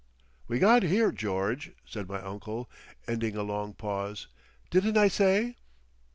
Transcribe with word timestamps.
"We 0.47 0.57
got 0.57 0.81
here, 0.81 1.11
George," 1.11 1.73
said 1.85 2.09
my 2.09 2.19
uncle, 2.23 2.67
ending 3.07 3.35
a 3.37 3.43
long 3.43 3.75
pause. 3.75 4.25
"Didn't 4.71 4.97
I 4.97 5.07
say?" 5.07 5.57